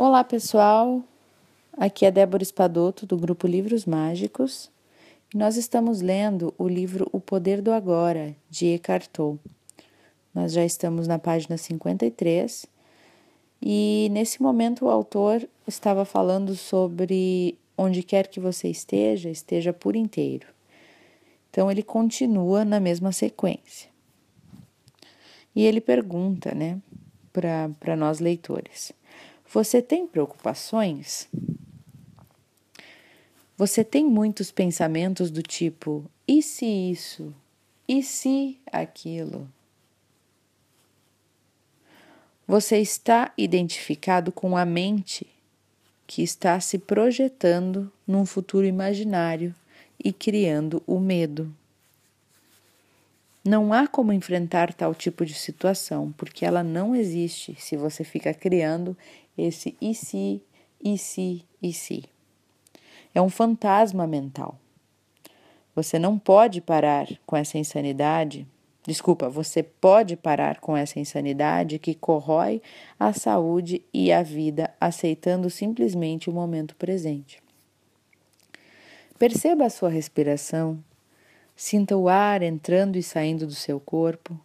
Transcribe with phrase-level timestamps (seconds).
[0.00, 1.02] Olá, pessoal.
[1.76, 4.70] Aqui é Débora Espadoto do grupo Livros Mágicos.
[5.34, 9.40] Nós estamos lendo o livro O Poder do Agora, de Eckhart Tolle.
[10.32, 12.64] Nós já estamos na página 53
[13.60, 19.96] e nesse momento o autor estava falando sobre onde quer que você esteja, esteja por
[19.96, 20.46] inteiro.
[21.50, 23.90] Então ele continua na mesma sequência.
[25.56, 26.78] E ele pergunta, né,
[27.32, 28.92] para nós leitores:
[29.50, 31.26] Você tem preocupações?
[33.56, 37.34] Você tem muitos pensamentos do tipo: e se isso?
[37.88, 39.48] E se aquilo?
[42.46, 45.26] Você está identificado com a mente
[46.06, 49.54] que está se projetando num futuro imaginário
[50.02, 51.54] e criando o medo.
[53.44, 58.34] Não há como enfrentar tal tipo de situação, porque ela não existe se você fica
[58.34, 58.96] criando
[59.36, 60.42] esse e se,
[60.82, 62.04] e se, e se.
[63.14, 64.58] É um fantasma mental.
[65.74, 68.46] Você não pode parar com essa insanidade.
[68.84, 72.60] Desculpa, você pode parar com essa insanidade que corrói
[72.98, 77.40] a saúde e a vida, aceitando simplesmente o momento presente.
[79.18, 80.82] Perceba a sua respiração,
[81.60, 84.38] sinta o ar entrando e saindo do seu corpo,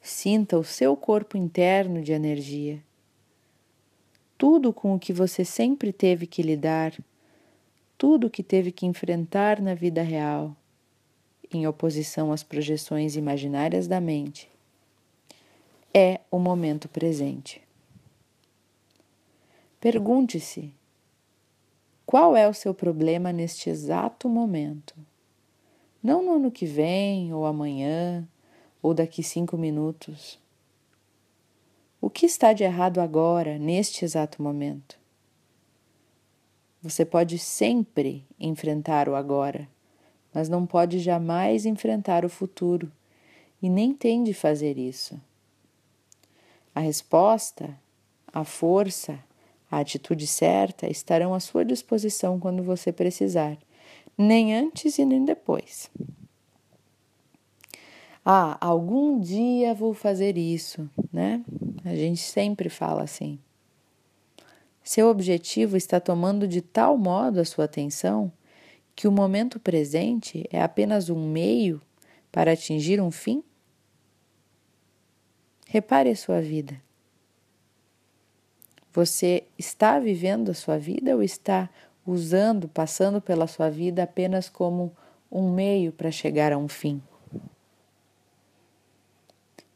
[0.00, 2.80] sinta o seu corpo interno de energia.
[4.38, 6.96] Tudo com o que você sempre teve que lidar
[7.98, 10.56] tudo o que teve que enfrentar na vida real,
[11.52, 14.48] em oposição às projeções imaginárias da mente,
[15.92, 17.60] é o momento presente.
[19.80, 20.72] Pergunte-se:
[22.06, 25.07] qual é o seu problema neste exato momento?
[26.08, 28.26] Não no ano que vem, ou amanhã,
[28.80, 30.38] ou daqui cinco minutos.
[32.00, 34.98] O que está de errado agora, neste exato momento?
[36.80, 39.68] Você pode sempre enfrentar o agora,
[40.32, 42.90] mas não pode jamais enfrentar o futuro
[43.60, 45.20] e nem tem de fazer isso.
[46.74, 47.78] A resposta,
[48.32, 49.22] a força,
[49.70, 53.58] a atitude certa estarão à sua disposição quando você precisar,
[54.18, 55.88] nem antes e nem depois.
[58.24, 61.42] Ah, algum dia vou fazer isso, né?
[61.84, 63.38] A gente sempre fala assim.
[64.82, 68.32] Seu objetivo está tomando de tal modo a sua atenção
[68.96, 71.80] que o momento presente é apenas um meio
[72.32, 73.44] para atingir um fim?
[75.66, 76.82] Repare a sua vida.
[78.92, 81.70] Você está vivendo a sua vida ou está
[82.10, 84.96] usando, passando pela sua vida apenas como
[85.30, 87.02] um meio para chegar a um fim?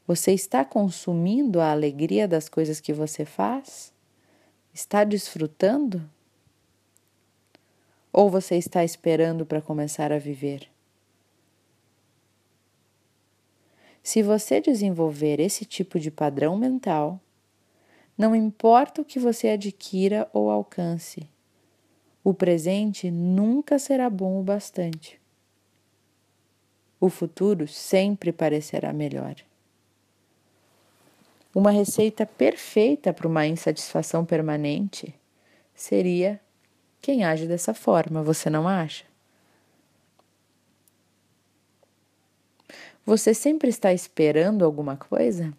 [0.07, 3.93] Você está consumindo a alegria das coisas que você faz?
[4.73, 6.09] Está desfrutando?
[8.11, 10.67] Ou você está esperando para começar a viver?
[14.01, 17.21] Se você desenvolver esse tipo de padrão mental,
[18.17, 21.29] não importa o que você adquira ou alcance,
[22.23, 25.19] o presente nunca será bom o bastante.
[26.99, 29.35] O futuro sempre parecerá melhor.
[31.53, 35.13] Uma receita perfeita para uma insatisfação permanente
[35.75, 36.39] seria
[37.01, 39.03] quem age dessa forma, você não acha?
[43.05, 45.53] Você sempre está esperando alguma coisa?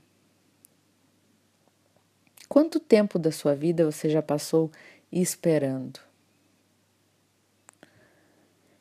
[2.49, 4.71] Quanto tempo da sua vida você já passou
[5.13, 6.01] esperando?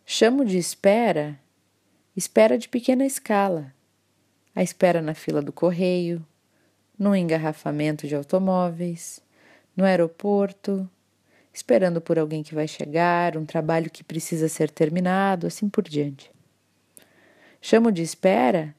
[0.06, 1.40] Chamo de espera
[2.16, 3.74] espera de pequena escala.
[4.56, 6.24] A espera na fila do correio,
[6.97, 9.19] no engarrafamento de automóveis,
[9.75, 10.88] no aeroporto,
[11.52, 16.31] esperando por alguém que vai chegar, um trabalho que precisa ser terminado, assim por diante.
[17.59, 18.75] Chamo de espera,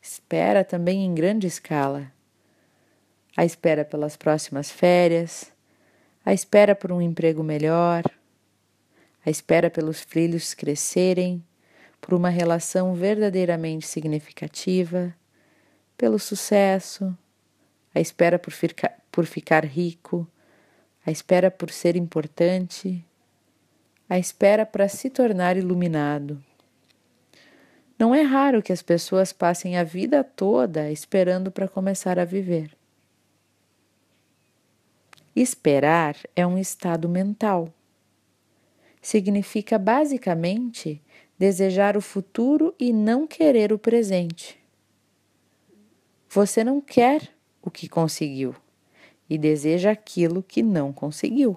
[0.00, 2.12] espera também em grande escala.
[3.36, 5.52] A espera pelas próximas férias,
[6.24, 8.04] a espera por um emprego melhor,
[9.26, 11.44] a espera pelos filhos crescerem,
[12.00, 15.12] por uma relação verdadeiramente significativa,
[15.98, 17.16] pelo sucesso,
[17.92, 20.28] a espera por ficar, por ficar rico,
[21.04, 23.04] a espera por ser importante,
[24.08, 26.40] a espera para se tornar iluminado.
[27.98, 32.70] Não é raro que as pessoas passem a vida toda esperando para começar a viver.
[35.34, 37.72] Esperar é um estado mental.
[39.06, 41.00] Significa basicamente
[41.38, 44.58] desejar o futuro e não querer o presente.
[46.28, 47.32] Você não quer
[47.62, 48.52] o que conseguiu.
[49.30, 51.56] e deseja aquilo que não conseguiu.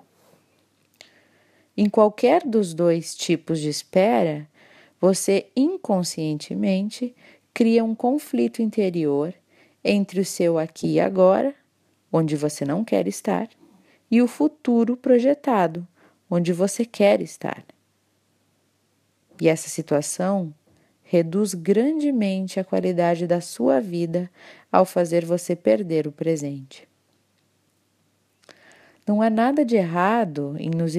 [1.75, 4.47] Em qualquer dos dois tipos de espera,
[5.01, 7.15] você inconscientemente
[7.51, 9.33] cria um conflito interior
[9.83, 11.55] entre o seu aqui e agora,
[12.11, 13.49] onde você não quer estar,
[14.11, 15.87] e o futuro projetado,
[16.29, 17.63] onde você quer estar.
[19.41, 20.53] E essa situação
[21.01, 24.29] reduz grandemente a qualidade da sua vida
[24.71, 26.87] ao fazer você perder o presente.
[29.07, 30.93] Não há nada de errado em nos,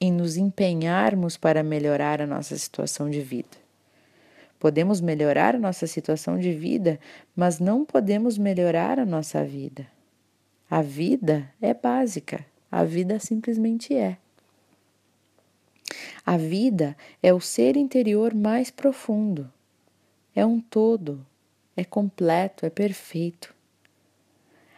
[0.00, 3.56] em nos empenharmos para melhorar a nossa situação de vida.
[4.58, 6.98] Podemos melhorar a nossa situação de vida,
[7.36, 9.86] mas não podemos melhorar a nossa vida.
[10.68, 14.18] A vida é básica, a vida simplesmente é.
[16.30, 19.50] A vida é o ser interior mais profundo.
[20.36, 21.26] É um todo,
[21.74, 23.54] é completo, é perfeito.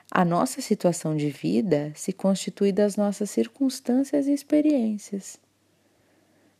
[0.08, 5.41] A nossa situação de vida se constitui das nossas circunstâncias e experiências.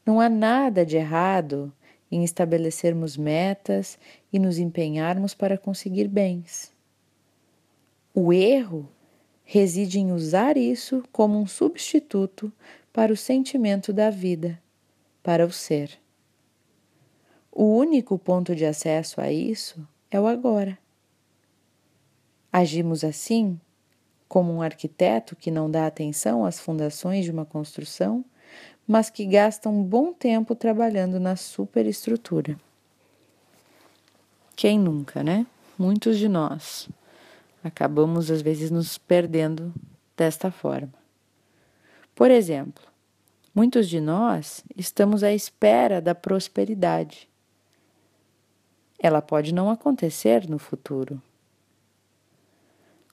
[0.05, 1.73] Não há nada de errado
[2.11, 3.97] em estabelecermos metas
[4.33, 6.73] e nos empenharmos para conseguir bens.
[8.13, 8.91] O erro
[9.45, 12.53] reside em usar isso como um substituto
[12.93, 14.61] para o sentimento da vida
[15.23, 15.99] para o ser.
[17.53, 20.79] O único ponto de acesso a isso é o agora.
[22.53, 23.61] Agimos assim,
[24.29, 28.25] como um arquiteto que não dá atenção às fundações de uma construção,
[28.87, 32.59] mas que gasta um bom tempo trabalhando na superestrutura.
[34.57, 35.47] Quem nunca, né?
[35.79, 36.89] Muitos de nós
[37.63, 39.73] acabamos às vezes nos perdendo
[40.17, 40.95] desta forma.
[42.15, 42.83] Por exemplo,
[43.53, 47.29] Muitos de nós estamos à espera da prosperidade.
[48.97, 51.21] Ela pode não acontecer no futuro.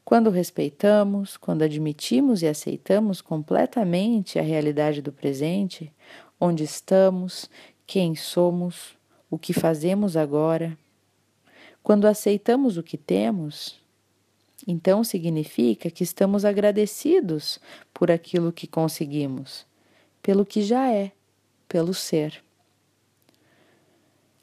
[0.05, 5.91] Quando respeitamos, quando admitimos e aceitamos completamente a realidade do presente,
[6.39, 7.49] onde estamos,
[7.87, 8.95] quem somos,
[9.31, 10.77] o que fazemos agora,
[11.81, 13.81] quando aceitamos o que temos,
[14.67, 17.59] então significa que estamos agradecidos
[17.91, 19.66] por aquilo que conseguimos
[20.27, 21.13] pelo que já é,
[21.69, 22.43] pelo ser.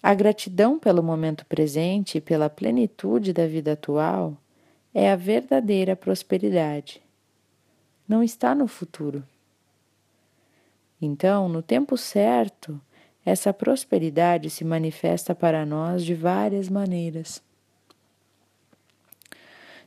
[0.02, 4.34] A gratidão pelo momento presente e pela plenitude da vida atual
[4.94, 7.02] é a verdadeira prosperidade.
[8.08, 9.22] Não está no futuro.
[11.02, 12.80] Então, no tempo certo,
[13.22, 17.42] essa prosperidade se manifesta para nós de várias maneiras.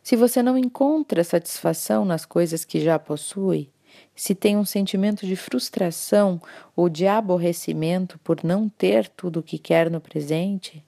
[0.04, 3.72] Se você não encontra satisfação nas coisas que já possui,
[4.16, 6.42] se tem um sentimento de frustração
[6.76, 10.84] ou de aborrecimento por não ter tudo o que quer no presente,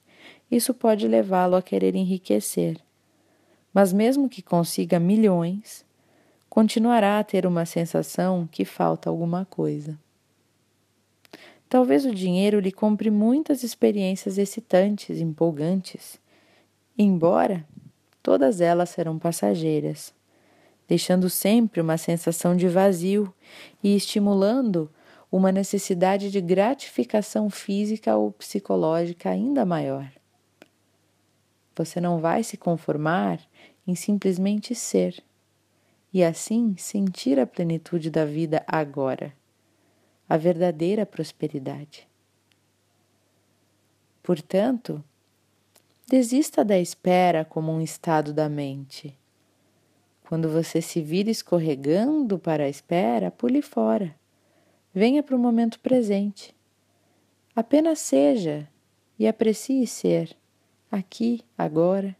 [0.50, 2.76] isso pode levá-lo a querer enriquecer.
[3.72, 5.84] Mas, mesmo que consiga milhões,
[6.48, 9.96] continuará a ter uma sensação que falta alguma coisa.
[11.68, 16.18] Talvez o dinheiro lhe compre muitas experiências excitantes, empolgantes,
[16.98, 17.64] embora
[18.20, 20.12] todas elas serão passageiras
[20.90, 23.32] deixando sempre uma sensação de vazio
[23.80, 24.90] e estimulando
[25.30, 30.10] uma necessidade de gratificação física ou psicológica ainda maior.
[31.76, 33.38] Você não vai se conformar
[33.86, 35.22] em simplesmente ser
[36.12, 39.32] e assim sentir a plenitude da vida agora,
[40.28, 42.08] a verdadeira prosperidade.
[44.24, 45.04] Portanto,
[46.08, 49.19] desista da espera como um estado da mente
[50.30, 54.14] quando você se vira escorregando para a espera, pule fora.
[54.94, 56.54] Venha para o momento presente.
[57.52, 58.68] Apenas seja
[59.18, 60.36] e aprecie ser,
[60.88, 62.16] aqui, agora.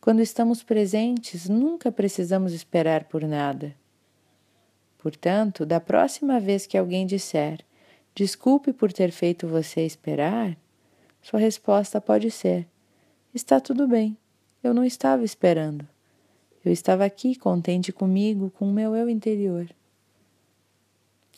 [0.00, 3.76] Quando estamos presentes, nunca precisamos esperar por nada.
[4.96, 7.60] Portanto, da próxima vez que alguém disser
[8.14, 10.56] desculpe por ter feito você esperar,
[11.20, 12.66] sua resposta pode ser:
[13.34, 14.16] está tudo bem,
[14.64, 15.86] eu não estava esperando.
[16.66, 19.68] Eu estava aqui contente comigo, com o meu eu interior.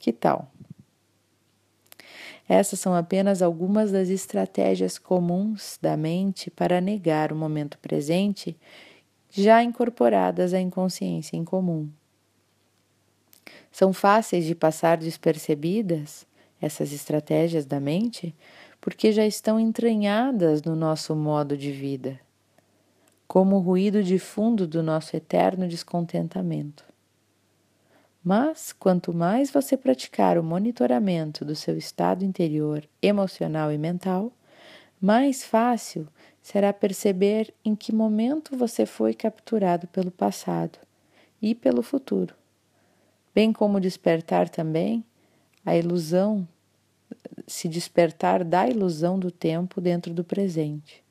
[0.00, 0.50] Que tal?
[2.49, 8.56] Essas são apenas algumas das estratégias comuns da mente para negar o momento presente,
[9.28, 11.90] já incorporadas à inconsciência em comum.
[13.70, 16.26] São fáceis de passar despercebidas,
[16.58, 18.35] essas estratégias da mente,
[18.80, 22.18] porque já estão entranhadas no nosso modo de vida
[23.28, 26.82] como o ruído de fundo do nosso eterno descontentamento.
[28.25, 34.32] Mas quanto mais você praticar o monitoramento do seu estado interior, emocional e mental,
[34.99, 36.08] mais fácil
[36.42, 40.78] será perceber em que momento você foi capturado pelo passado
[41.40, 42.35] e pelo futuro,
[43.35, 45.04] bem como despertar também
[45.64, 46.49] a ilusão,
[47.47, 51.06] se despertar da ilusão do tempo dentro do presente.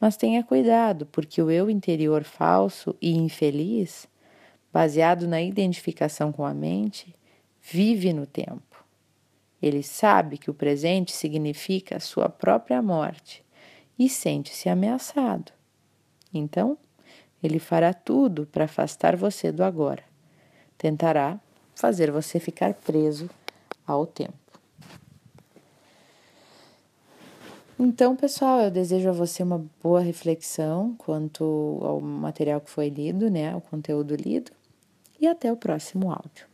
[0.00, 4.08] Mas tenha cuidado, porque o eu interior falso e infeliz,
[4.72, 7.14] baseado na identificação com a mente,
[7.60, 8.82] vive no tempo.
[9.60, 13.44] Ele sabe que o presente significa a sua própria morte
[13.98, 15.52] e sente-se ameaçado.
[16.32, 16.78] Então,
[17.42, 20.02] ele fará tudo para afastar você do agora.
[20.78, 21.38] Tentará
[21.74, 23.28] fazer você ficar preso
[23.86, 24.49] ao tempo.
[27.82, 33.30] Então, pessoal, eu desejo a você uma boa reflexão quanto ao material que foi lido,
[33.30, 34.52] né, ao conteúdo lido,
[35.18, 36.49] e até o próximo áudio.